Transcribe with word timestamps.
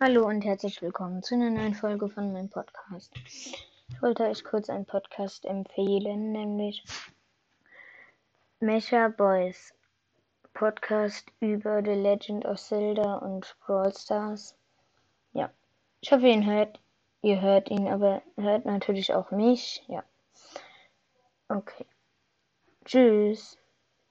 Hallo 0.00 0.26
und 0.26 0.44
herzlich 0.44 0.82
willkommen 0.82 1.22
zu 1.22 1.36
einer 1.36 1.50
neuen 1.50 1.72
Folge 1.72 2.08
von 2.08 2.32
meinem 2.32 2.50
Podcast. 2.50 3.14
Ich 3.16 4.02
wollte 4.02 4.24
euch 4.24 4.42
kurz 4.42 4.68
einen 4.68 4.86
Podcast 4.86 5.44
empfehlen, 5.44 6.32
nämlich 6.32 6.82
Mecha 8.58 9.06
Boys 9.06 9.72
Podcast 10.52 11.26
über 11.38 11.80
The 11.80 11.92
Legend 11.92 12.44
of 12.44 12.60
Zelda 12.60 13.18
und 13.18 13.56
Brawl 13.60 13.94
Stars. 13.94 14.56
Ja, 15.32 15.52
ich 16.00 16.10
hoffe, 16.10 16.26
ihr 16.26 16.44
hört, 16.44 16.80
ihr 17.22 17.40
hört 17.40 17.70
ihn, 17.70 17.86
aber 17.86 18.20
hört 18.36 18.64
natürlich 18.64 19.14
auch 19.14 19.30
mich. 19.30 19.84
Ja, 19.86 20.02
okay. 21.48 21.86
Tschüss. 22.84 23.56